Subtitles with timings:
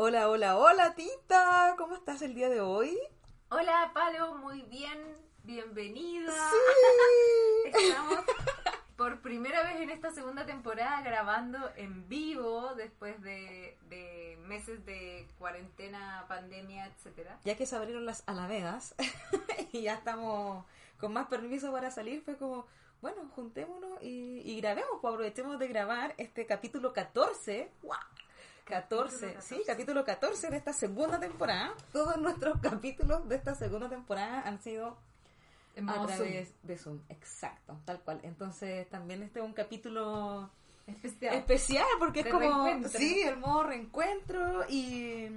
[0.00, 1.74] Hola, hola, hola, Tita.
[1.76, 2.96] ¿Cómo estás el día de hoy?
[3.48, 4.96] Hola, Palo, muy bien.
[5.42, 6.32] Bienvenida.
[6.32, 7.70] Sí.
[7.82, 8.20] Estamos
[8.96, 15.26] por primera vez en esta segunda temporada grabando en vivo después de, de meses de
[15.36, 17.36] cuarentena, pandemia, etcétera.
[17.42, 18.94] Ya que se abrieron las alamedas
[19.72, 20.64] y ya estamos
[21.00, 22.66] con más permiso para salir, fue como,
[23.02, 27.72] bueno, juntémonos y, y grabemos, pues aprovechemos de grabar este capítulo 14.
[27.82, 27.98] ¡Guau!
[28.68, 29.66] 14, Capítulo sí, 14.
[29.66, 31.74] capítulo 14 de esta segunda temporada.
[31.92, 34.98] Todos nuestros capítulos de esta segunda temporada han sido
[35.74, 37.00] En a través de Zoom.
[37.08, 38.20] Exacto, tal cual.
[38.22, 40.50] Entonces también este es un capítulo
[40.86, 41.34] especial.
[41.34, 45.28] especial porque es como sí el modo reencuentro y,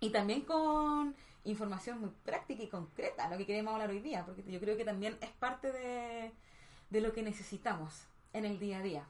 [0.00, 4.42] y también con información muy práctica y concreta lo que queremos hablar hoy día porque
[4.50, 6.32] yo creo que también es parte de,
[6.90, 7.94] de lo que necesitamos
[8.34, 9.06] en el día a día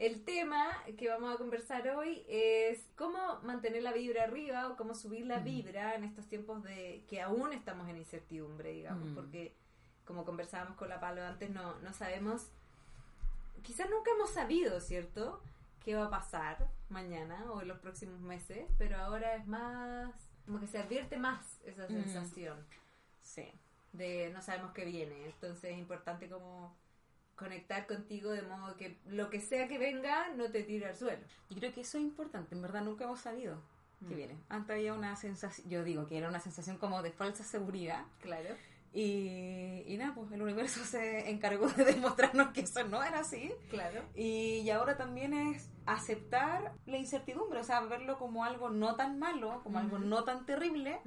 [0.00, 4.94] El tema que vamos a conversar hoy es cómo mantener la vibra arriba o cómo
[4.94, 9.14] subir la vibra en estos tiempos de que aún estamos en incertidumbre, digamos, Mm.
[9.14, 9.54] porque
[10.06, 12.48] como conversábamos con la Palo antes, no, no sabemos,
[13.62, 15.42] quizás nunca hemos sabido, ¿cierto?
[15.84, 18.66] ¿Qué va a pasar mañana o en los próximos meses?
[18.78, 20.14] Pero ahora es más,
[20.46, 21.88] como que se advierte más esa Mm.
[21.88, 22.66] sensación
[23.20, 23.52] sí
[23.92, 25.26] de no sabemos qué viene.
[25.26, 26.74] Entonces es importante como
[27.40, 31.22] conectar contigo de modo que lo que sea que venga no te tire al suelo.
[31.48, 33.60] yo creo que eso es importante en verdad nunca hemos sabido
[34.08, 34.16] que Mm.
[34.16, 38.04] viene antes había una sensación yo digo que era una sensación como de falsa seguridad
[38.22, 38.50] Claro.
[38.92, 43.52] Y, y nada pues el universo se encargó de demostrarnos que eso no era así
[43.70, 44.02] Claro.
[44.14, 49.18] Y, y ahora también es aceptar la incertidumbre, o sea, verlo como algo no tan
[49.18, 51.00] malo, como algo no tan terrible,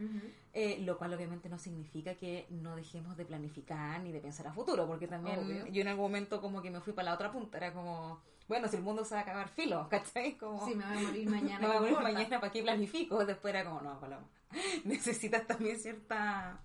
[0.54, 4.54] eh, lo cual obviamente no significa que no dejemos de planificar ni de pensar a
[4.54, 5.68] futuro, porque también Obvio.
[5.68, 8.68] yo en algún momento como que me fui para la otra punta, era como, bueno,
[8.68, 10.38] si el mundo se va a acabar filo, ¿cachai?
[10.38, 11.60] Como, Sí, me voy a morir mañana.
[11.60, 12.12] me voy a ¿qué morir importa?
[12.14, 13.26] mañana, ¿para qué planifico?
[13.26, 14.28] Después era como, no, Paloma,
[14.86, 16.60] necesitas también cierta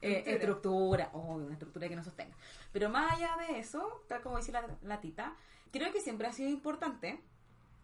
[0.00, 0.32] eh, Estructura.
[0.34, 2.36] estructura, obvio, una estructura que nos sostenga.
[2.72, 5.34] Pero más allá de eso, tal como dice la, la tita,
[5.72, 7.20] creo que siempre ha sido importante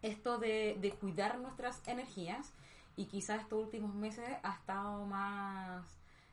[0.02, 2.52] esto de, de cuidar nuestras energías
[2.96, 5.84] y quizás estos últimos meses ha estado más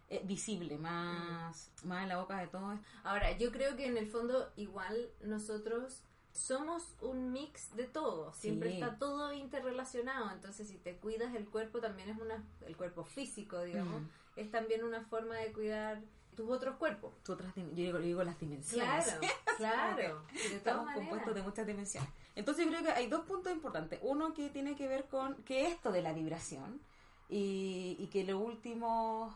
[0.09, 2.79] eh, visible, más, más en la boca de todos.
[3.03, 6.03] Ahora, yo creo que en el fondo igual nosotros
[6.35, 8.75] somos un mix de todo, siempre Sí.
[8.81, 13.61] está todo interrelacionado, entonces si te cuidas el cuerpo también es una, el cuerpo físico,
[13.63, 14.07] digamos, Mm.
[14.35, 16.01] es también una forma de cuidar
[16.35, 17.13] tus otros cuerpos.
[17.23, 19.05] Tú otras yo digo, yo digo las dimensiones.
[19.05, 19.21] Claro,
[19.57, 22.09] claro, de Estamos compuestos de muchas dimensiones.
[22.35, 23.99] Entonces yo creo que hay dos puntos importantes.
[24.03, 26.81] Uno que tiene que ver con que esto de la vibración
[27.29, 29.33] y, y que los últimos,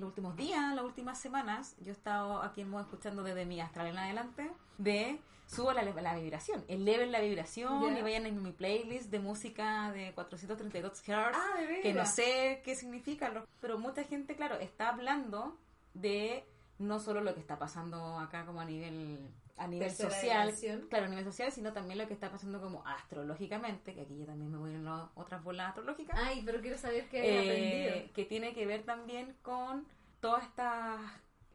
[0.00, 3.60] los últimos días, las últimas semanas, yo he estado aquí en modo escuchando desde mi
[3.60, 7.98] astral en adelante, de subo la, la vibración, eleven la vibración Ya.
[7.98, 12.74] y vayan en mi playlist de música de 432 Hz Ah, que no sé qué
[12.76, 15.56] significa, pero mucha gente, claro, está hablando
[15.94, 16.44] de
[16.78, 19.28] no solo lo que está pasando acá como a nivel
[19.60, 20.86] a nivel Tercera social, dimensión.
[20.88, 24.24] claro, a nivel social, sino también lo que está pasando como astrológicamente, que aquí yo
[24.26, 27.88] también me voy en las otras bolas astrológicas, Ay, pero quiero saber qué hay eh,
[27.90, 28.12] aprendido.
[28.14, 29.86] que tiene que ver también con
[30.20, 31.00] todas estas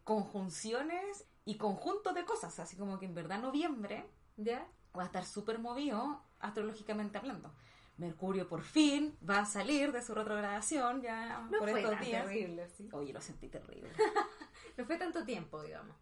[0.03, 4.05] conjunciones y conjuntos de cosas, así como que en verdad noviembre
[4.37, 4.65] ¿Ya?
[4.97, 7.51] va a estar súper movido astrológicamente hablando.
[7.97, 12.03] Mercurio por fin va a salir de su retrogradación ya No por fue estos tan
[12.03, 12.23] días.
[12.25, 12.89] terrible, sí.
[12.91, 13.89] Oye, lo sentí terrible.
[14.77, 15.95] No fue tanto tiempo, digamos.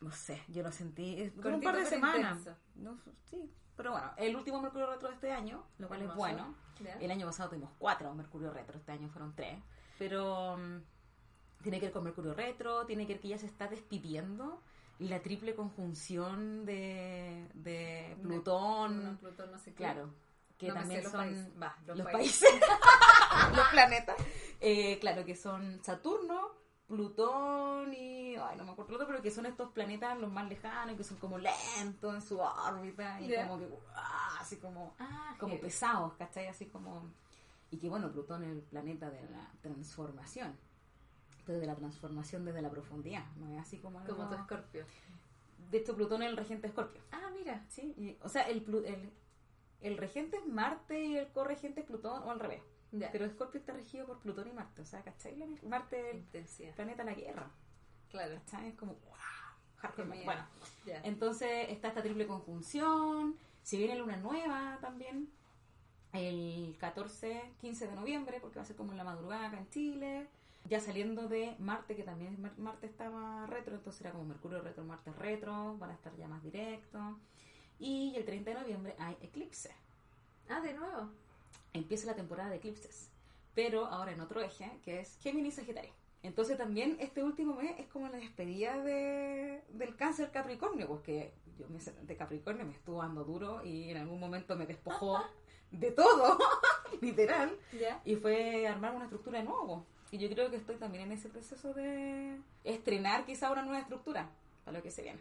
[0.00, 2.38] No sé, yo lo sentí eh, como un par de semanas.
[2.76, 6.54] No, sí, pero bueno, el último Mercurio retro de este año, lo cual es bueno.
[6.80, 6.94] ¿Ya?
[6.94, 9.58] El año pasado tuvimos cuatro Mercurio retro, este año fueron tres.
[9.98, 13.66] Pero mm, tiene que ver con Mercurio retro, tiene que ver que ya se está
[13.66, 14.62] despidiendo
[14.98, 19.04] la triple conjunción de, de Plutón.
[19.04, 19.76] No, Plutón, no sé qué.
[19.76, 20.10] Claro,
[20.56, 21.48] que No también los son países.
[21.86, 22.50] Los los, países.
[22.50, 22.68] países,
[23.56, 24.16] los planetas.
[24.60, 26.57] Eh, claro, que son Saturno,
[26.88, 28.34] Plutón y.
[28.36, 31.04] Ay, no me acuerdo el otro, pero que son estos planetas los más lejanos, que
[31.04, 33.68] son como lentos en su órbita y como que.
[33.94, 34.38] ¡ah!
[34.40, 35.62] así como, Ah, como heavy.
[35.66, 36.46] pesados, ¿cachai?
[36.48, 37.10] Así como.
[37.70, 40.56] Y que bueno, Plutón es el planeta de la transformación.
[41.44, 44.84] Pero de la transformación desde la profundidad, no es así como algo- Como tu escorpio.
[45.70, 47.02] De hecho, Plutón es el regente de Escorpio.
[47.12, 47.64] Ah, mira.
[47.68, 49.12] Sí, y- o sea, el, el,
[49.80, 52.62] el regente es Marte y el corregente es Plutón, o al revés.
[52.92, 53.10] Ya.
[53.12, 55.36] Pero Escorpio está regido por Plutón y Marte, o sea, ¿cachai?
[55.62, 56.74] Marte es el Intensidad.
[56.74, 57.50] planeta de la guerra,
[58.10, 58.34] Claro.
[58.46, 58.68] ¿cachai?
[58.68, 60.06] Es como, wow.
[60.24, 60.44] Bueno,
[60.86, 61.00] Ya.
[61.04, 65.28] entonces está esta triple conjunción, si viene luna nueva también,
[66.12, 69.68] el 14, 15 de noviembre, porque va a ser como en la madrugada acá en
[69.70, 70.26] Chile,
[70.64, 75.12] ya saliendo de Marte, que también Marte estaba retro, entonces era como Mercurio retro, Marte
[75.12, 77.16] retro, van a estar ya más directos.
[77.78, 79.70] Y el 30 de noviembre hay eclipse.
[80.48, 81.10] Ah, de nuevo.
[81.72, 83.10] Empieza la temporada de eclipses.
[83.54, 85.92] pero ahora en otro eje, que es Géminis Sagitario.
[86.22, 91.66] Entonces también este último mes es como la despedida de, del cáncer Capricornio, porque yo
[91.68, 95.18] me, de Capricornio me estuvo dando duro y en algún momento me despojó
[95.72, 96.38] de todo,
[97.00, 98.00] literal, ¿Ya?
[98.04, 99.84] y fue armar una estructura de nuevo.
[100.10, 104.30] Y yo creo que estoy también en ese proceso de estrenar quizá una nueva estructura
[104.64, 105.20] para lo que se viene.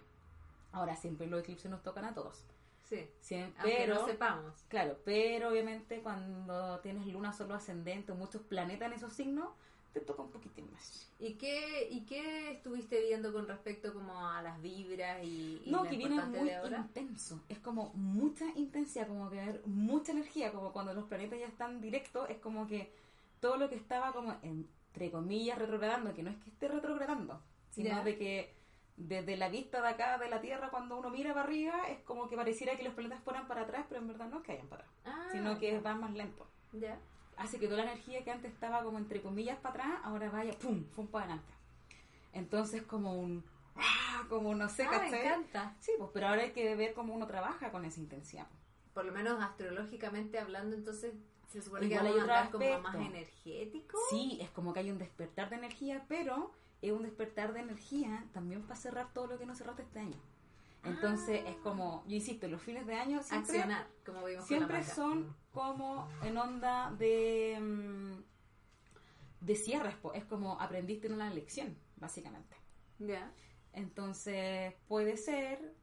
[0.72, 2.44] Ahora siempre los eclipses nos tocan a todos.
[2.90, 3.06] Sí.
[3.64, 4.54] Pero, no sepamos.
[4.70, 9.50] claro, pero obviamente cuando tienes luna solo ascendente o muchos planetas en esos signos,
[9.94, 11.10] te toca un poquitín más.
[11.20, 15.84] ¿Y qué, ¿Y qué estuviste viendo con respecto como a las vibras y, y No,
[15.84, 17.42] que viene muy intenso.
[17.50, 21.82] Es como mucha intensidad, como que haber mucha energía, como cuando los planetas ya están
[21.82, 22.92] directos, es como que
[23.40, 27.42] todo lo que estaba como entre comillas retrogradando, que no es que esté retrogradando,
[27.72, 28.54] sino de que
[28.98, 32.28] desde la vista de acá de la Tierra, cuando uno mira para arriba, es como
[32.28, 34.68] que pareciera que los planetas fueran para atrás, pero en verdad no es que vayan
[34.68, 36.46] para atrás, Ah, sino que van más lento.
[36.74, 36.98] ya.
[37.38, 40.54] Hace que toda la energía que antes estaba como entre comillas para atrás, ahora vaya,
[40.58, 41.54] pum, pum para adelante.
[42.34, 43.44] Entonces como un...
[43.76, 44.24] ¡ah!
[44.30, 45.76] Como no sé, Ah, me encanta.
[45.80, 48.48] Sí, pues, pero ahora hay que ver cómo uno trabaja con esa intensidad.
[48.96, 51.14] Por lo menos astrológicamente hablando, entonces
[51.48, 54.00] se supone Igual que hay vamos a como más energético.
[54.10, 56.52] Sí, es como que hay un despertar de energía, pero
[56.82, 60.18] es un despertar de energía también para cerrar todo lo que no cerraste este año.
[60.84, 61.50] Entonces Ah.
[61.50, 64.94] es como, yo insisto, los fines de año siempre, Accionar, como vimos siempre con la
[64.94, 68.24] son como en onda de, mm,
[69.46, 72.56] de cierres, es como aprendiste en una lección, básicamente.
[73.00, 73.32] Ya.
[73.74, 75.76] Entonces puede ser,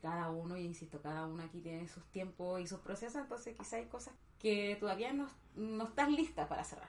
[0.00, 3.76] cada uno, y insisto, cada uno aquí tiene sus tiempos y sus procesos, entonces quizá
[3.76, 6.88] hay cosas que todavía no, no estás lista para cerrar.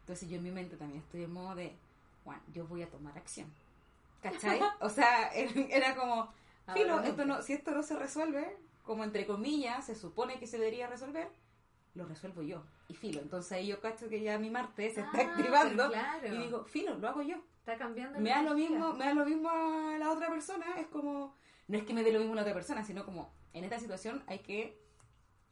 [0.00, 1.76] Entonces yo en mi mente también estoy en modo de,
[2.24, 3.52] bueno, yo voy a tomar acción.
[4.22, 4.60] ¿Cachai?
[4.80, 6.32] O sea, era como,
[6.72, 7.42] filo, esto no.
[7.42, 11.28] si esto no se resuelve, como entre comillas, se supone que se debería resolver,
[11.94, 12.62] lo resuelvo yo.
[12.88, 16.02] Y filo, entonces ahí yo cacho que ya mi Marte se está Ah, activando pero
[16.02, 16.34] claro.
[16.34, 18.18] y digo, filo, lo hago yo Está cambiando.
[18.20, 21.34] me da lo mismo, me da lo mismo a la otra persona, es como,
[21.68, 23.78] no es que me dé lo mismo a la otra persona, sino como, en esta
[23.78, 24.78] situación hay que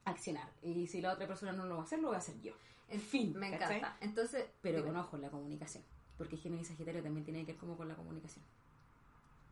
[0.05, 2.41] accionar, y si la otra persona no lo va a hacer, lo voy a hacer
[2.43, 2.53] yo.
[2.89, 3.79] En fin, Me ¿cachai?
[3.79, 3.97] encanta.
[4.01, 4.89] Entonces, Pero dime.
[4.91, 5.83] con ojo, la comunicación,
[6.23, 8.45] porque Géminis Sagitario también tiene que ver como con la comunicación.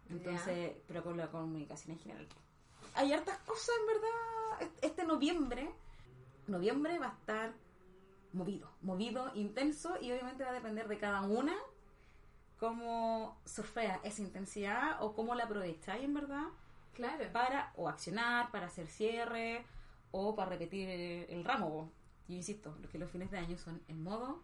[0.09, 2.29] Entonces, pero con la comunicación en general.
[2.95, 4.09] Hay hartas cosas, en verdad,
[4.61, 5.69] Est- este noviembre,
[6.47, 7.53] noviembre va a estar
[8.33, 11.57] movido, movido, intenso, y obviamente va a depender de cada una
[12.61, 16.45] cómo surfea esa intensidad o cómo la aprovecháis en verdad
[16.95, 17.25] Claro.
[17.33, 19.65] para o accionar, para hacer cierre
[20.13, 21.91] o para repetir el, el ramo.
[22.29, 24.41] Yo insisto, que los fines de año son en modo,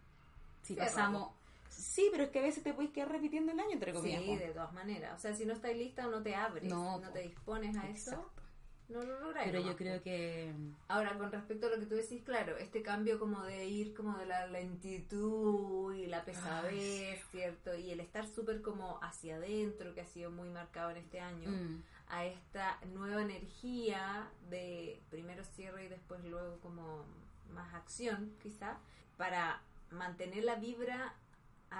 [0.62, 1.30] si Cierre, pasamos...
[1.68, 4.22] Sí, pero es que a veces te puedes quedar repitiendo el año, entre comillas.
[4.22, 5.14] Sí, de todas maneras.
[5.16, 7.88] O sea, si no estás lista o no te abres, No, no, te dispones a
[7.88, 8.42] eso, Exacto.
[8.88, 9.50] no lo lográis.
[9.50, 10.52] Pero yo creo que...
[10.88, 14.18] Ahora, con respecto a lo que tú decís, claro, este cambio como de ir como
[14.18, 17.74] de la lentitud y la pesadez, ¿cierto?
[17.74, 21.50] Y el estar súper como hacia adentro, que ha sido muy marcado en este año,
[21.50, 27.04] mm, a esta nueva energía de primero cierre y después luego como
[27.52, 28.78] más acción, quizá,
[29.16, 29.60] para
[29.90, 31.14] mantener la vibra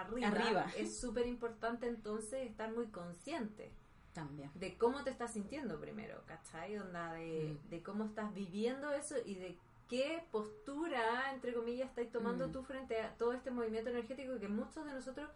[0.01, 0.67] arriba, Arriba.
[0.77, 3.73] es súper importante entonces estar muy consciente
[4.13, 4.51] también.
[4.55, 6.79] de cómo te estás sintiendo primero, ¿cachai?
[6.79, 7.69] Onda de, Mm.
[7.69, 12.53] de cómo estás viviendo eso y de qué postura, entre comillas, estáis tomando Mm.
[12.53, 15.29] tú frente a todo este movimiento energético que muchos de nosotros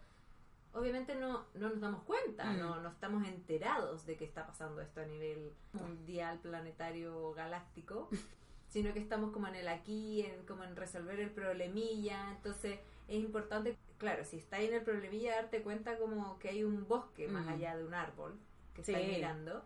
[0.73, 2.59] obviamente no, no nos damos cuenta, Mm.
[2.59, 8.07] no, no estamos enterados de que está pasando esto a nivel mundial, planetario, galáctico,
[8.69, 12.79] sino que estamos como en el aquí, en, como en resolver el problemilla, entonces
[13.17, 17.27] es importante, claro, si estáis en el problemilla, darte cuenta como que hay un bosque
[17.27, 17.49] más Mm.
[17.49, 18.39] allá de un árbol
[18.73, 18.91] que Sí.
[18.93, 19.63] estáis mirando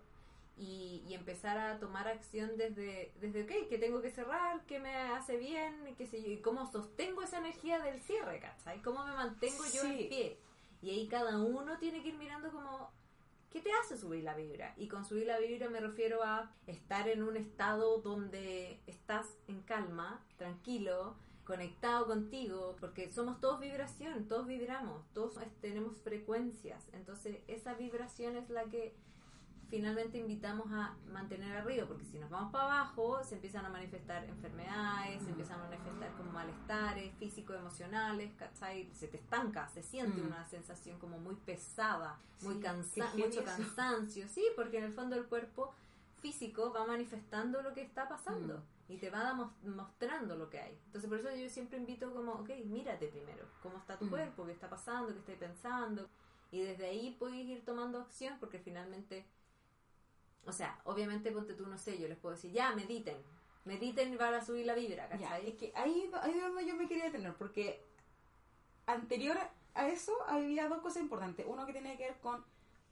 [0.57, 4.95] y, y empezar a tomar acción desde, desde ok, que tengo que cerrar, que me
[4.95, 8.81] hace bien, y qué sé yo, y cómo sostengo esa energía del cierre, ¿cachai?
[8.81, 10.39] ¿Cómo me mantengo yo en pie?
[10.81, 12.89] Y ahí cada uno tiene que ir mirando como,
[13.49, 14.73] ¿qué te hace subir la vibra?
[14.77, 19.61] Y con subir la vibra me refiero a estar en un estado donde estás en
[19.61, 27.37] calma, tranquilo, conectado contigo, porque somos todos vibración, todos vibramos, todos eh, tenemos frecuencias, entonces
[27.47, 28.95] esa vibración es la que
[29.69, 34.23] finalmente invitamos a mantener arriba, porque si nos vamos para abajo se empiezan a manifestar
[34.25, 38.89] enfermedades, se empiezan a manifestar como malestares físico-emocionales, ¿cachai?
[38.93, 40.27] Se te estanca, se siente Mm.
[40.27, 45.15] una sensación como muy pesada, muy Sí, cansa mucho cansancio, sí, porque en el fondo
[45.15, 45.73] el cuerpo
[46.29, 48.91] físico va manifestando lo que está pasando Mm.
[48.93, 50.75] y te va mostrando lo que hay.
[50.87, 54.09] Entonces por eso yo siempre invito como, ok, mírate primero, cómo está tu Mm.
[54.09, 56.09] cuerpo, qué está pasando, qué estás pensando.
[56.51, 59.23] Y desde ahí puedes ir tomando acción porque finalmente,
[60.47, 63.17] o sea, obviamente ponte tú, no sé, yo les puedo decir, ya, mediten.
[63.65, 65.49] Mediten y van a subir la vibra, Ya, ¿cachai?
[65.49, 67.85] es que ahí, ahí es donde yo me quería detener, porque
[68.87, 69.37] anterior
[69.75, 71.45] a eso había dos cosas importantes.
[71.47, 72.43] Uno que tiene que ver con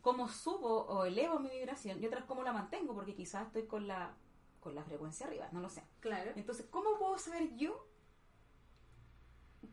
[0.03, 3.65] cómo subo o elevo mi vibración y otra es cómo la mantengo, porque quizás estoy
[3.65, 4.13] con la,
[4.59, 5.81] con la frecuencia arriba, no lo sé.
[6.01, 6.31] Claro.
[6.35, 7.87] Entonces, ¿cómo puedo saber yo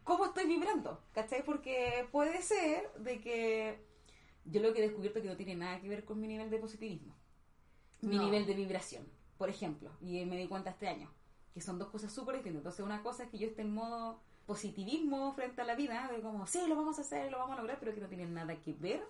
[0.04, 1.02] cómo estoy vibrando?
[1.12, 1.44] ¿Cachai?
[1.44, 3.84] Porque puede ser de que
[4.44, 6.58] yo lo que he descubierto que no tiene nada que ver con mi nivel de
[6.58, 7.16] positivismo,
[8.00, 8.22] mi No.
[8.24, 9.06] nivel de vibración,
[9.36, 11.12] por ejemplo, y me di cuenta este año,
[11.52, 12.60] que son dos cosas súper distintas.
[12.60, 16.22] Entonces, una cosa es que yo esté en modo positivismo frente a la vida, de
[16.22, 18.54] como, sí, lo vamos a hacer, lo vamos a lograr, pero que no tiene nada
[18.60, 19.04] que ver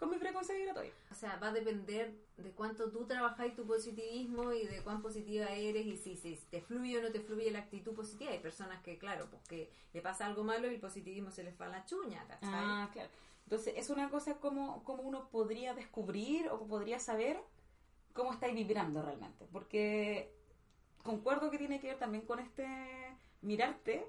[0.00, 0.92] con mi frecuencia vibratoria.
[1.10, 5.50] O sea, va a depender de cuánto tú trabajáis tu positivismo y de cuán positiva
[5.50, 8.30] eres y si, si te fluye o no te fluye la actitud positiva.
[8.30, 11.60] Hay personas que, claro, pues que le pasa algo malo y el positivismo se les
[11.60, 12.50] va a la chuña, ¿cachai?
[12.50, 13.10] Ah, claro.
[13.44, 17.38] Entonces, es una cosa como, como uno podría descubrir o podría saber
[18.14, 19.46] cómo estáis vibrando realmente.
[19.52, 20.32] Porque
[21.02, 22.66] concuerdo que tiene que ver también con este
[23.42, 24.06] mirarte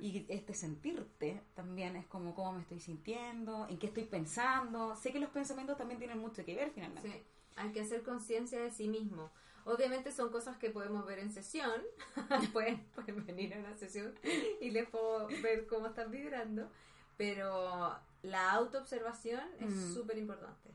[0.00, 1.96] y este sentirte también.
[1.96, 4.96] Es como cómo me estoy sintiendo, en qué estoy pensando.
[4.96, 7.10] Sé que los pensamientos también tienen mucho que ver finalmente.
[7.10, 7.22] Sí,
[7.56, 9.30] hay que hacer conciencia de sí mismo.
[9.64, 11.80] Obviamente son cosas que podemos ver en sesión.
[12.52, 14.12] pueden, pueden venir a una sesión
[14.60, 16.68] y les puedo ver cómo están vibrando.
[17.16, 19.94] Pero la autoobservación es Mm.
[19.94, 20.70] súper importante.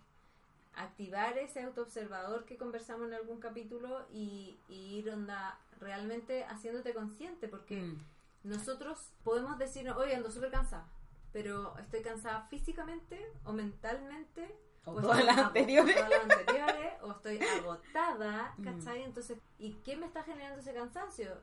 [0.75, 7.47] Activar ese autoobservador que conversamos en algún capítulo y, y ir onda realmente haciéndote consciente
[7.47, 8.03] porque Mm.
[8.43, 10.87] nosotros podemos decir, oye, ando súper cansada,
[11.33, 14.55] pero estoy cansada físicamente o mentalmente.
[14.85, 15.95] O estoy todas las ago- anteriores.
[15.97, 18.63] o todas las anteriores, o estoy agotada, Mm.
[18.63, 19.03] ¿cachai?
[19.03, 21.41] Entonces, ¿y qué me está generando ese cansancio?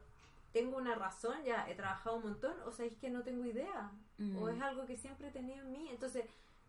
[0.53, 1.43] ¿Tengo una razón?
[1.45, 2.55] ¿Ya he trabajado un montón?
[2.64, 3.91] ¿O sabéis que no tengo idea?
[4.19, 4.37] Mm.
[4.38, 5.88] ¿O es algo que siempre he tenido en mí?
[5.91, 6.25] Entonces,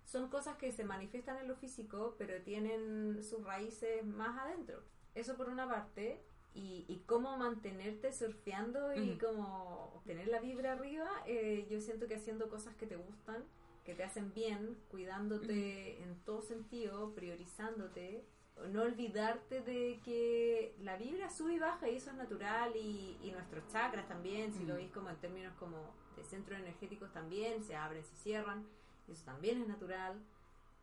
[0.06, 4.84] son cosas que se manifiestan en lo físico, pero tienen sus raíces más adentro.
[5.14, 6.26] Eso por una parte.
[6.56, 12.16] Y, y cómo mantenerte surfeando y cómo tener la vibra arriba, eh, yo siento que
[12.16, 13.44] haciendo cosas que te gustan,
[13.84, 18.26] que te hacen bien, cuidándote en todo sentido, priorizándote,
[18.72, 23.32] no olvidarte de que la vibra sube y baja y eso es natural y, y
[23.32, 27.76] nuestros chakras también, si lo veis como en términos como de centros energéticos también, se
[27.76, 28.66] abren, se cierran,
[29.10, 30.18] eso también es natural,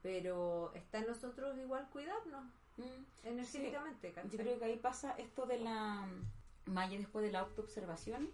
[0.02, 2.44] pero está en nosotros igual cuidarnos
[2.82, 3.26] Mm.
[3.28, 4.30] energéticamente, ¿cachai?
[4.30, 6.06] Yo creo que ahí pasa esto de la
[6.66, 8.30] Maya después de la autoobservación,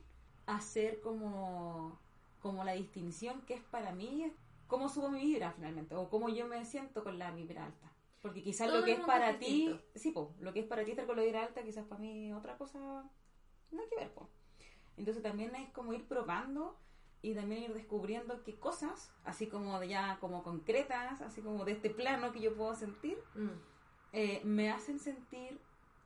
[0.47, 1.99] hacer como,
[2.40, 4.33] como la distinción que es para mí,
[4.67, 7.93] cómo subo mi vibra finalmente, o cómo yo me siento con la vibra alta.
[8.21, 10.90] Porque quizás Todo lo que es para ti, sí, po, lo que es para ti
[10.90, 12.78] estar con la vibra alta, quizás para mí otra cosa,
[13.71, 14.28] no hay que ver, po.
[14.97, 16.76] Entonces también es como ir probando
[17.23, 21.90] y también ir descubriendo qué cosas, así como ya como concretas, así como de este
[21.90, 23.50] plano que yo puedo sentir, Mm.
[24.12, 25.59] Eh, me hacen sentir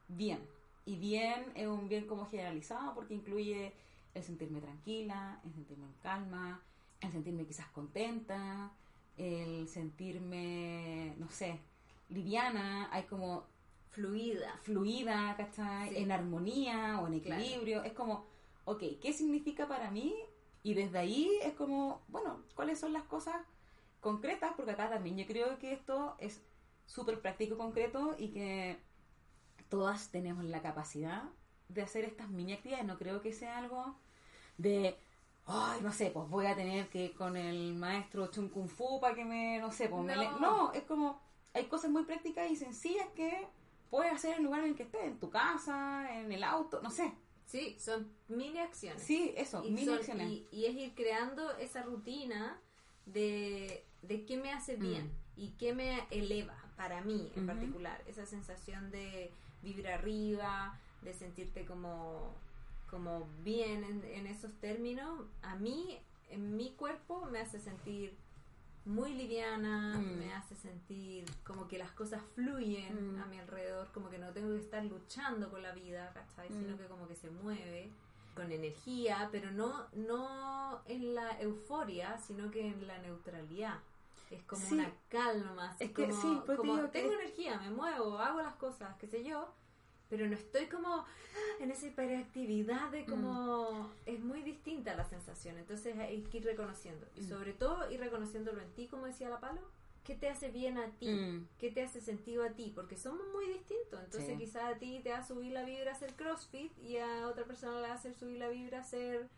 [0.08, 0.40] bien.
[0.84, 3.72] Y bien es un bien como generalizado porque incluye
[4.14, 6.60] el sentirme tranquila, el sentirme en calma,
[7.00, 8.72] el sentirme quizás contenta,
[9.16, 11.58] el sentirme, no sé,
[12.08, 13.46] liviana, hay como
[13.90, 14.56] Fluida.
[14.62, 15.90] fluida, ¿cachai?
[15.90, 15.96] Sí.
[15.98, 17.40] En armonía o en Claro.
[17.42, 17.82] equilibrio.
[17.84, 18.24] Es como,
[18.64, 20.14] ok, ¿qué significa para mí?
[20.62, 23.36] Y desde ahí es como, bueno, ¿cuáles son las cosas
[24.00, 24.52] concretas?
[24.56, 26.42] Porque acá también yo creo que esto es
[26.86, 28.78] súper práctico, concreto y que
[29.68, 31.24] todas tenemos la capacidad
[31.68, 32.84] de hacer estas mini actividades.
[32.86, 33.96] No creo que sea algo
[34.58, 34.96] de,
[35.46, 39.00] ay, no sé, pues voy a tener que ir con el maestro Chun Kung Fu
[39.00, 40.22] para que me, no sé, pues me No.
[40.22, 41.20] le- No, es como,
[41.54, 43.46] hay cosas muy prácticas y sencillas que
[43.90, 46.80] puedes hacer en el lugar en el que estés, en tu casa, en el auto,
[46.82, 47.12] no sé.
[47.46, 49.02] Sí, son mini acciones.
[49.02, 50.28] Sí, eso, y, mini son- acciones.
[50.30, 52.58] y- y es ir creando esa rutina
[53.06, 58.02] de, de qué me hace bien y qué me eleva para mí en particular.
[58.06, 59.30] Esa sensación de
[59.62, 62.32] vivir arriba, de sentirte como,
[62.90, 65.98] como bien en, en esos términos, a mí,
[66.30, 68.14] en mi cuerpo, me hace sentir
[68.84, 70.18] muy liviana, Mm.
[70.18, 73.20] me hace sentir como que las cosas fluyen Mm.
[73.22, 76.50] a mi alrededor, como que no tengo que estar luchando con la vida, ¿cachai?
[76.50, 76.58] Mm.
[76.60, 77.90] Sino que como que se mueve
[78.34, 83.78] con energía, pero no, no en la euforia, sino que en la neutralidad.
[84.32, 84.74] Es como Sí.
[84.74, 88.40] una calma, así Es que como, sí, pues te digo tengo energía, me muevo, hago
[88.40, 89.52] las cosas, qué sé yo,
[90.08, 91.04] pero no estoy como
[91.60, 97.06] en esa hiperactividad de como es muy distinta la sensación, entonces hay que ir reconociendo
[97.14, 97.28] y Mm.
[97.28, 99.60] sobre todo ir reconociéndolo en ti, como decía la Palo,
[100.04, 101.46] qué te hace bien a ti, Mm.
[101.58, 104.36] qué te hace sentido a ti, porque somos muy distintos, entonces Sí.
[104.38, 107.76] quizás a ti te va a subir la vibra hacer CrossFit y a otra persona
[107.76, 109.28] le va a hacer subir la vibra hacer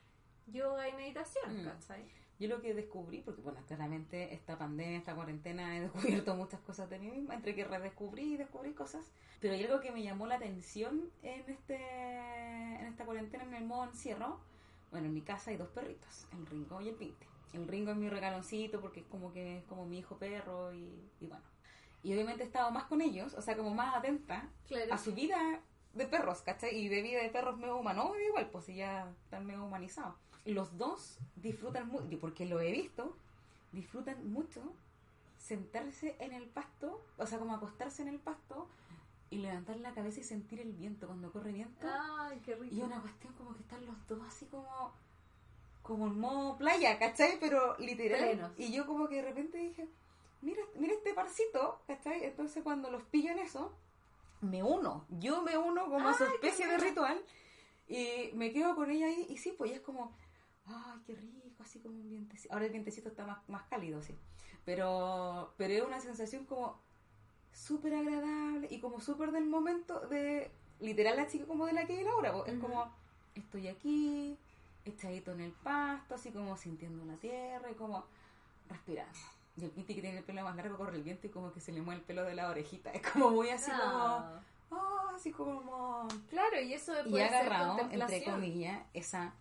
[0.47, 1.65] yoga y meditación, Mm.
[1.65, 2.05] ¿cachai?
[2.39, 6.91] Yo lo que descubrí, porque bueno, claramente esta pandemia, esta cuarentena, he descubierto muchas cosas
[6.91, 9.05] de mí misma, entre que redescubrí y descubrí cosas,
[9.41, 13.65] pero hay algo que me llamó la atención en, este, en esta cuarentena, en el
[13.65, 14.41] modo encierro.
[14.91, 17.27] Bueno, en mi casa hay dos perritos, el Ringo y el Pinte.
[17.53, 21.09] El Ringo es mi regaloncito porque es como que es como mi hijo perro y,
[21.21, 21.45] y bueno.
[22.03, 24.93] Y obviamente he estado más con ellos, o sea, como más atenta Claro.
[24.93, 25.39] a su vida
[25.95, 26.77] de perros, ¿cachai?
[26.77, 30.15] Y de vida de perros medio humanoide igual, pues si ya están medio humanizados.
[30.45, 33.17] Los dos disfrutan mucho, porque lo he visto,
[33.73, 34.61] disfrutan mucho
[35.39, 38.69] sentarse en el pasto, o sea, como acostarse en el pasto
[39.31, 41.87] y levantar la cabeza y sentir el viento cuando corre viento.
[41.91, 42.75] Ay, qué rico.
[42.75, 44.93] Y una cuestión como que están los dos así como
[45.83, 47.39] como en modo playa, ¿cachai?
[47.39, 48.21] Pero literal.
[48.21, 48.53] Plenos.
[48.57, 49.87] Y yo como que de repente dije,
[50.41, 52.25] mira, mira este parcito, ¿cachai?
[52.25, 53.71] Entonces cuando los pillo en eso,
[54.41, 55.05] me uno.
[55.21, 57.23] Yo me uno como a su Ay, especie de ritual
[57.87, 60.11] y me quedo con ella ahí y sí, pues ya es como,
[60.67, 62.53] ay, qué rico, así como un vientecito.
[62.53, 64.15] Ahora el vientecito está más, más cálido, sí.
[64.65, 66.81] Pero, pero es una sensación como
[67.53, 72.01] súper agradable y como súper del momento de, literal, la chica como de la que
[72.01, 72.33] era ahora.
[72.33, 72.63] pues, Es Ujú.
[72.67, 72.91] como,
[73.35, 74.37] estoy aquí,
[74.85, 78.05] echadito en el pasto, así como sintiendo la tierra y como
[78.69, 79.19] respirando.
[79.57, 81.61] Y el Piti que tiene el pelo más largo corre el viento y como que
[81.61, 82.91] se le mueve el pelo de la orejita.
[82.91, 84.41] Es como muy así Ah,
[84.71, 86.09] como, oh, así como...
[86.29, 89.33] Claro, y eso Y puede ser agarrado, entre comillas, esa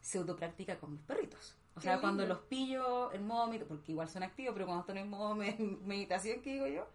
[0.00, 1.56] pseudo práctica con mis perritos.
[1.76, 4.98] O sea, cuando los pillo en modo meditación, porque igual son activos, pero cuando están
[4.98, 6.86] en modo me- meditación, que digo yo,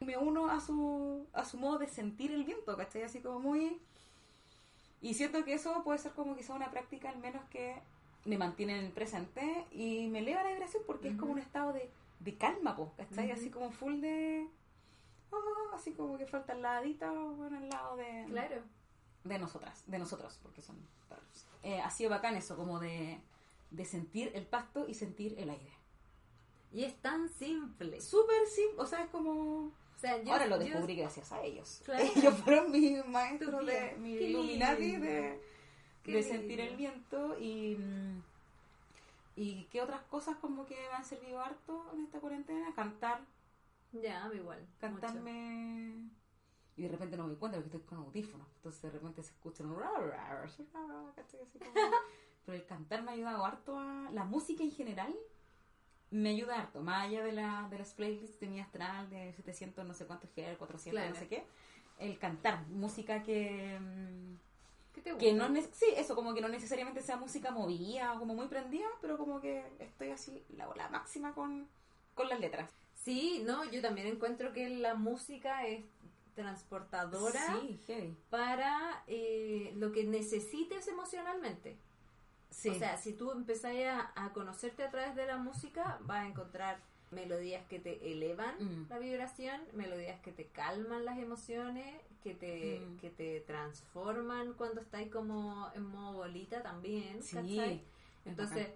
[0.00, 3.02] me uno a su, a su modo de sentir el viento, ¿cachai?
[3.02, 3.80] Así como muy...
[5.02, 7.76] Y siento que eso puede ser como quizá una práctica al menos que
[8.26, 11.72] me mantiene en el presente y me eleva la vibración porque es como un estado
[11.72, 11.90] de,
[12.20, 13.30] de calma, po, ¿cachai?
[13.30, 13.34] Ujú.
[13.40, 14.46] Así como full de...
[15.32, 18.62] ah, así como que falta el ladito, bueno, al lado de Claro.
[19.24, 20.76] de nosotras, de nosotros, porque son
[21.08, 21.46] perros.
[21.62, 23.20] Eh, ha sido bacán eso, como de,
[23.70, 25.72] de sentir el pasto y sentir el aire.
[26.72, 28.00] Y es tan simple.
[28.00, 29.32] Súper simple, o sea, es como...
[29.66, 31.82] O sea, yo, Ahora lo yo- descubrí gracias a ellos.
[31.84, 32.04] Claro.
[32.16, 35.40] Ellos fueron mis maestros de mi Illuminati de,
[36.04, 37.76] de sentir el viento y...
[37.76, 38.22] mm,
[39.36, 42.74] ¿Y qué otras cosas como que me han servido harto en esta cuarentena?
[42.74, 43.20] Cantar,
[43.92, 44.66] Ya, igual.
[44.82, 45.06] mucho.
[46.76, 48.46] Y de repente no me cuenta porque estoy con audífonos.
[48.56, 49.74] Entonces de repente se escucha un...
[52.46, 54.08] Pero el cantar me ha ayudado harto a...
[54.12, 55.14] La música en general
[56.10, 56.80] me ayuda harto.
[56.80, 60.30] Más allá de, la, de las playlists de mi astral de 700 no sé cuántos
[60.30, 61.10] Hz, 400 Claro.
[61.10, 61.44] no sé qué.
[61.98, 62.66] El cantar.
[62.68, 63.78] Música que...
[64.94, 65.24] ¿Qué te gusta?
[65.24, 65.48] Que no...
[65.72, 69.40] Sí, eso, como que no necesariamente sea música movida o como muy prendida, pero como
[69.40, 71.68] que estoy así la, la máxima con,
[72.14, 72.70] con las letras.
[72.94, 75.84] Sí, no, yo también encuentro que la música es
[76.34, 77.80] transportadora Sí,
[78.30, 81.76] para eh, lo que necesites emocionalmente.
[82.50, 82.70] Sí.
[82.70, 86.28] O sea, si tú empezás a, a conocerte a través de la música, vas a
[86.28, 86.78] encontrar
[87.10, 88.86] melodías que te elevan Mm.
[88.88, 92.96] la vibración, melodías que te calman las emociones, que te, Mm.
[92.98, 97.84] que te transforman cuando estás como en modo bolita también, Sí,
[98.26, 98.68] Entonces,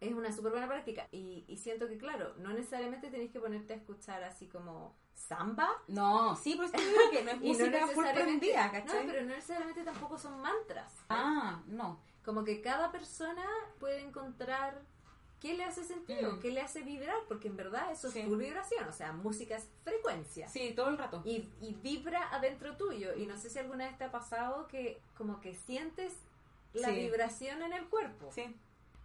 [0.00, 1.06] es una súper buena práctica.
[1.12, 5.68] Y, y siento que, claro, no necesariamente tenés que ponerte a escuchar así como samba.
[5.88, 8.22] No, sí, pero es que yo creo que no es Y no música full necesariamente-
[8.22, 9.06] prendida, No, ¿cachai?
[9.06, 10.92] pero no necesariamente tampoco son mantras.
[11.08, 11.98] Ah, no.
[12.24, 13.44] Como que cada persona
[13.80, 14.82] puede encontrar
[15.40, 16.40] qué le hace sentido, Mm.
[16.40, 18.20] qué le hace vibrar, porque en verdad eso Sí.
[18.20, 20.48] es full vibración, o sea, música es frecuencia.
[20.48, 21.22] Sí, todo el rato.
[21.24, 23.14] Y, y vibra adentro tuyo.
[23.14, 26.14] Y no sé si alguna vez te ha pasado que como que sientes
[26.72, 26.94] la Sí.
[26.96, 28.30] vibración en el cuerpo.
[28.32, 28.54] Sí.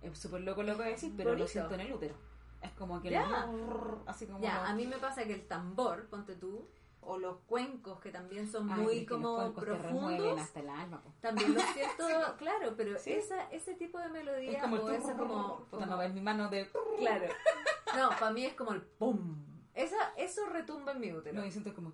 [0.01, 1.43] Es súper loco lo que decir, pero Bonito.
[1.45, 2.15] lo siento en el útero.
[2.61, 3.27] Es como que Ya.
[3.47, 6.67] lo- así como Ya, lo- a mí me pasa que el tambor, ponte tú,
[7.03, 10.59] o los cuencos que también son Ay, muy pero es que los como profundos, hasta
[10.59, 11.01] el alma.
[11.01, 11.11] po.
[11.19, 12.05] también lo siento,
[12.37, 13.13] claro, pero Sí.
[13.13, 16.49] esa, ese tipo de melodía Es como el o esa como, como- ves mi mano
[16.49, 16.69] de
[16.99, 17.25] claro,
[17.97, 19.35] no, para mí es como el pum,
[19.73, 21.39] esa, eso retumba en mi útero.
[21.39, 21.93] no, yo siento como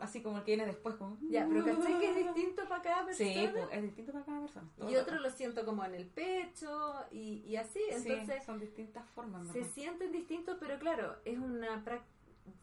[0.00, 3.06] así como el que viene después como Ya, pero ¿cachai que es distinto para cada
[3.06, 3.30] persona?
[3.32, 4.68] Sí, es distinto para cada persona.
[4.88, 9.08] y otro lo siento como en el pecho y, y así, Sí, entonces son distintas
[9.10, 12.12] formas, se sienten distintos, pero claro, es una práctica,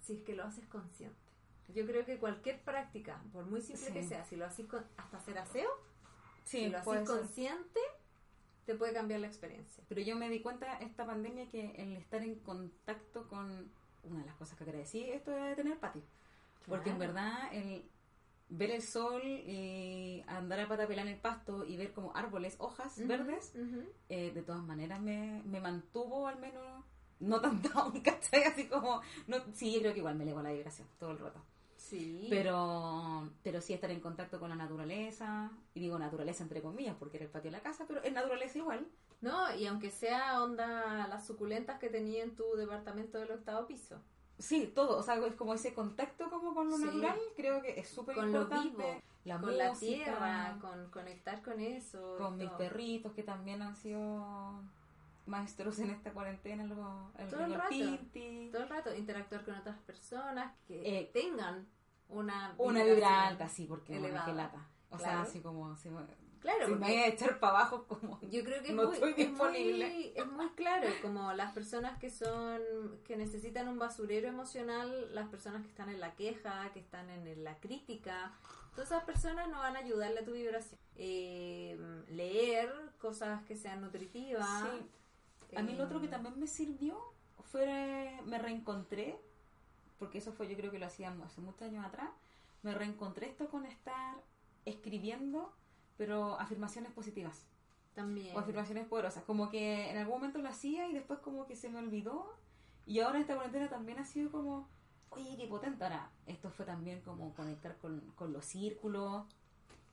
[0.01, 1.17] si es que lo haces consciente.
[1.73, 3.93] Yo creo que cualquier práctica, por muy simple Sí.
[3.93, 5.69] que sea, si lo haces con, hasta hacer aseo,
[6.43, 7.79] Sí, si lo haces consciente,
[8.65, 9.83] te puede cambiar la experiencia.
[9.87, 13.71] Pero yo me di cuenta esta pandemia que el estar en contacto con
[14.03, 16.01] una de las cosas que agradecí esto de tener patio.
[16.67, 17.83] Porque en verdad el
[18.49, 22.55] ver el sol y andar a pata pelada en el pasto y ver como árboles,
[22.57, 23.53] hojas verdes,
[24.09, 26.83] eh, de todas maneras me, me mantuvo al menos
[27.19, 28.43] no tan down, ¿cachai?
[28.43, 31.41] Así como, no, sí, yo creo que igual me elevó la vibración todo el rato.
[31.89, 32.27] Sí.
[32.29, 37.17] Pero, pero sí estar en contacto con la naturaleza, y digo naturaleza entre comillas, porque
[37.17, 38.87] era el patio de la casa, pero es naturaleza igual.
[39.21, 43.97] No, y aunque sea onda las suculentas que tenía en tu departamento del octavo piso.
[44.37, 46.85] Sí, todo, o sea, es como ese contacto como con lo Sí.
[46.85, 48.69] natural, creo que es súper Con lo importante.
[48.69, 52.15] vivo, la con la música, tierra, con conectar con eso.
[52.17, 52.57] con mis todo.
[52.59, 54.61] perritos que también han sido
[55.25, 57.69] maestros en esta cuarentena, el, el, Todo el el rato.
[57.69, 58.49] Pinti.
[58.51, 61.67] Todo el rato interactuar con otras personas que Eh, tengan
[62.09, 64.25] una Una vibra alta, sí, porque bueno, elevada.
[64.25, 64.67] qué lata.
[64.91, 65.21] O sea, Claro.
[65.21, 65.75] así como
[66.39, 68.95] Claro, si me voy a echar para abajo, como Yo creo que No es, muy,
[68.95, 70.13] estoy es muy- disponible.
[70.15, 72.61] Es muy, claro, como las personas que son,
[73.03, 77.43] que necesitan un basurero emocional, las personas que están en la queja, que están en
[77.43, 78.31] la crítica,
[78.73, 80.79] todas esas personas no van a ayudarle a tu vibración.
[80.95, 84.47] Eh, leer cosas que sean nutritivas.
[85.49, 85.55] Sí.
[85.57, 86.97] A mí lo otro que también me sirvió
[87.51, 89.19] fue, me reencontré,
[89.99, 92.09] porque eso fue yo creo que lo hacíamos hace muchos años atrás,
[92.63, 94.15] me reencontré esto con estar
[94.65, 95.53] escribiendo,
[95.97, 97.45] pero afirmaciones positivas
[97.95, 98.35] También.
[98.35, 101.69] o afirmaciones poderosas, como que en algún momento lo hacía y después como que se
[101.69, 102.33] me olvidó
[102.85, 104.67] y ahora esta cuarentena también ha sido como,
[105.11, 105.83] oye, qué potente.
[105.83, 109.25] Ahora, esto fue también como conectar con, con los círculos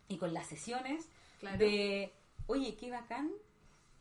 [0.08, 1.08] y con las sesiones
[1.40, 1.58] Claro.
[1.58, 2.14] de,
[2.46, 3.30] oye, qué bacán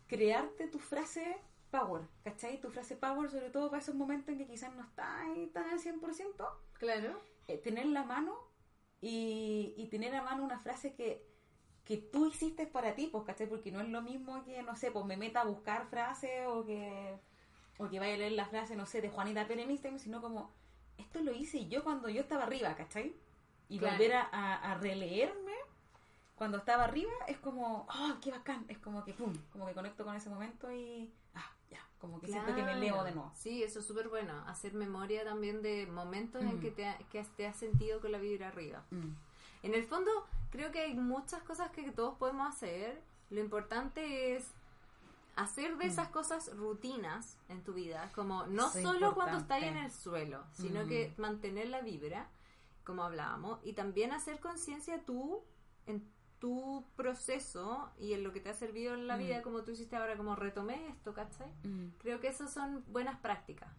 [0.08, 1.38] crearte tu frase
[1.78, 2.60] power, ¿cachai?
[2.62, 5.80] Tu frase power, sobre todo para esos momentos en que quizás no estás tan al
[5.80, 6.48] 100%,
[6.80, 7.20] Claro.
[7.48, 8.34] eh, tener la mano
[9.02, 11.26] y, y tener a mano una frase que,
[11.84, 13.48] que tú hiciste para ti, pues, ¿cachai?
[13.48, 16.66] Porque no es lo mismo que, no sé, pues me meta a buscar frases o
[16.66, 17.18] que,
[17.78, 20.22] o que vaya a leer la frase, no sé, de Juanita Pérez en Instagram, sino
[20.22, 20.52] como,
[20.98, 23.16] esto lo hice yo cuando yo estaba arriba, ¿cachai?
[23.70, 23.94] Y Claro.
[23.98, 25.54] volver a, a- a releerme
[26.36, 30.04] cuando estaba arriba es como, oh, qué bacán, es como que, pum, como que conecto
[30.04, 31.52] con ese momento y, ah,
[32.00, 32.80] como que siento que me Claro.
[32.80, 33.32] leo de nuevo.
[33.36, 34.34] Sí, eso es súper bueno.
[34.48, 36.60] Hacer memoria también de momentos en Mm.
[36.62, 38.84] que te, ha- que te has sentido con la vibra arriba.
[38.92, 39.12] Mm.
[39.64, 40.12] En el fondo,
[40.52, 43.02] creo que hay muchas cosas que todos podemos hacer.
[43.32, 44.52] Lo importante es
[45.36, 45.90] hacer de Mm.
[45.90, 49.92] esas cosas rutinas en tu vida, como no Eso es solo cuando estás en el
[49.92, 50.88] suelo, sino Mm.
[50.88, 52.30] que mantener la vibra,
[52.86, 55.42] como hablábamos, y también hacer conciencia tú
[55.88, 56.08] en
[56.46, 59.20] tu proceso y en lo que te ha servido en la Mm.
[59.20, 61.48] vida, como tú hiciste ahora, como retomé esto, ¿cachai?
[61.64, 61.88] Mm.
[61.98, 63.72] Creo que esas son buenas prácticas.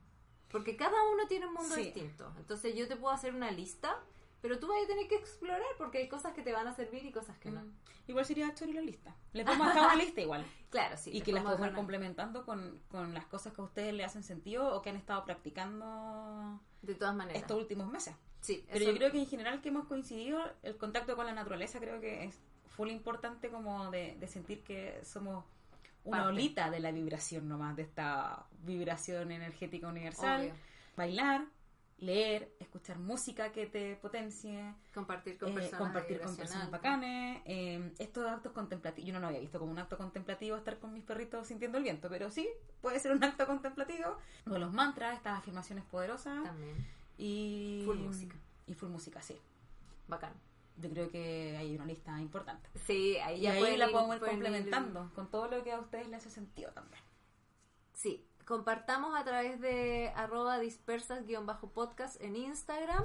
[0.50, 1.83] Porque cada uno tiene un mundo Sí.
[1.85, 2.33] distinto.
[2.38, 4.00] Entonces yo te puedo hacer una lista,
[4.40, 7.05] pero tú vas a tener que explorar porque hay cosas que te van a servir
[7.07, 7.61] y cosas que no.
[7.62, 7.72] Mm.
[8.09, 9.14] Igual sería chori la lista.
[9.33, 10.44] Les a dejar una lista igual.
[10.70, 11.11] Claro, sí.
[11.12, 13.94] y que las podemos podemos ir una- complementando con, con las cosas que a ustedes
[13.94, 17.40] le hacen sentido o que han estado practicando De todas maneras.
[17.42, 18.14] estos últimos meses.
[18.40, 21.33] sí, Pero eso- yo creo que en general que hemos coincidido, el contacto con la
[21.33, 22.38] naturaleza creo que es
[22.77, 25.45] full importante como de, de sentir que somos
[26.05, 26.29] una Parte.
[26.33, 30.41] olita de la vibración nomás, de esta vibración energética universal.
[30.43, 30.55] Obvio.
[30.97, 31.45] Bailar,
[31.99, 35.81] leer, escuchar música que te potencie, compartir con eh, personas.
[35.81, 39.79] compartir con personas bacanes, eh, estos actos contemplativos, yo no lo había visto como un
[39.79, 42.49] acto contemplativo estar con mis perritos sintiendo el viento, pero sí,
[42.81, 46.77] puede ser un acto contemplativo, con los mantras, estas afirmaciones poderosas También.
[47.19, 48.37] y Full música.
[48.67, 49.37] Y full música, sí.
[50.07, 50.33] Bacán.
[50.79, 52.69] Yo creo que hay una lista importante.
[52.87, 56.31] Sí, ahí Y la podemos ir- complementando con todo lo que a ustedes les hace
[56.31, 57.03] sentido también.
[57.95, 63.05] Sí, compartamos a través de arroba dispersas-podcast en Instagram.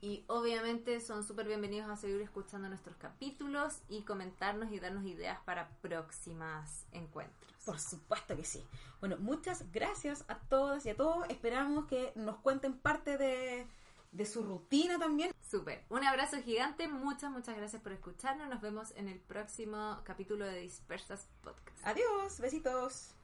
[0.00, 5.38] Y obviamente son súper bienvenidos a seguir escuchando nuestros capítulos y comentarnos y darnos ideas
[5.44, 7.52] para próximas encuentros.
[7.64, 8.66] Por supuesto que sí.
[8.98, 11.24] Bueno, muchas gracias a todas y a todos.
[11.28, 13.64] Esperamos que nos cuenten parte de,
[14.12, 15.32] de su rutina también.
[15.40, 15.84] Súper.
[15.88, 16.86] Un abrazo gigante.
[16.86, 18.48] Muchas, muchas gracias por escucharnos.
[18.48, 21.84] Nos vemos en el próximo capítulo de Dispersas Podcast.
[21.84, 23.14] Adiós, besitos.